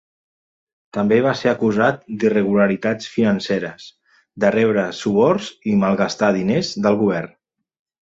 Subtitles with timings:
[0.97, 3.87] També va ser acusat d'irregularitats financeres,
[4.45, 7.35] de rebre suborns i malgastar diners del govern.